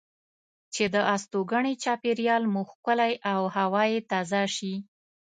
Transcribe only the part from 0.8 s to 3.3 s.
د استوګنې چاپیریال مو ښکلی